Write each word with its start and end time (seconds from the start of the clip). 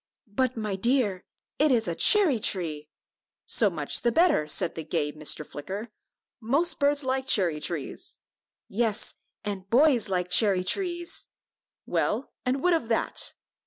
"But, 0.33 0.57
my 0.57 0.75
dear, 0.75 1.25
it 1.59 1.71
is 1.71 1.87
a 1.87 1.93
cherry 1.93 2.39
tree." 2.39 2.89
"So 3.45 3.69
much 3.69 4.01
the 4.01 4.11
better," 4.11 4.47
said 4.47 4.73
the 4.73 4.83
gay 4.83 5.11
Mr. 5.11 5.45
Flicker; 5.45 5.89
"most 6.39 6.79
birds 6.79 7.03
like 7.03 7.27
cherry 7.27 7.59
trees." 7.59 8.17
"Yes, 8.67 9.13
and 9.45 9.69
boys 9.69 10.09
like 10.09 10.29
cherry 10.31 10.63
trees!" 10.63 11.27
"Well, 11.85 12.31
and 12.47 12.63
what 12.63 12.73
of 12.73 12.87
that?" 12.87 13.35